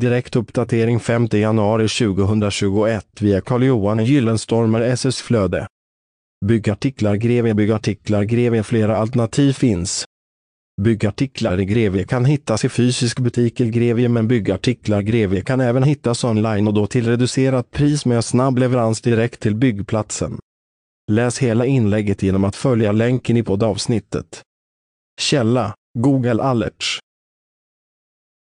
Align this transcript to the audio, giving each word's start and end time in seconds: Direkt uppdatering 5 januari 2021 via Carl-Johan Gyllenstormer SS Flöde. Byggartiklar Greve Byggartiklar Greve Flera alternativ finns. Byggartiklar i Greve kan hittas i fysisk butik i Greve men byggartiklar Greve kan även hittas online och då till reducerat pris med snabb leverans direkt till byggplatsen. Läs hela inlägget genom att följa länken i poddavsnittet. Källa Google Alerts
Direkt 0.00 0.36
uppdatering 0.36 1.00
5 1.00 1.28
januari 1.32 1.88
2021 1.88 3.06
via 3.20 3.40
Carl-Johan 3.40 4.04
Gyllenstormer 4.04 4.80
SS 4.80 5.22
Flöde. 5.22 5.66
Byggartiklar 6.46 7.16
Greve 7.16 7.54
Byggartiklar 7.54 8.22
Greve 8.22 8.62
Flera 8.62 8.96
alternativ 8.96 9.52
finns. 9.52 10.04
Byggartiklar 10.82 11.60
i 11.60 11.64
Greve 11.64 12.04
kan 12.04 12.24
hittas 12.24 12.64
i 12.64 12.68
fysisk 12.68 13.18
butik 13.18 13.60
i 13.60 13.70
Greve 13.70 14.08
men 14.08 14.28
byggartiklar 14.28 15.02
Greve 15.02 15.40
kan 15.40 15.60
även 15.60 15.82
hittas 15.82 16.24
online 16.24 16.68
och 16.68 16.74
då 16.74 16.86
till 16.86 17.06
reducerat 17.06 17.70
pris 17.70 18.06
med 18.06 18.24
snabb 18.24 18.58
leverans 18.58 19.00
direkt 19.00 19.40
till 19.40 19.54
byggplatsen. 19.54 20.38
Läs 21.12 21.38
hela 21.38 21.66
inlägget 21.66 22.22
genom 22.22 22.44
att 22.44 22.56
följa 22.56 22.92
länken 22.92 23.36
i 23.36 23.42
poddavsnittet. 23.42 24.42
Källa 25.20 25.74
Google 25.98 26.42
Alerts 26.42 27.00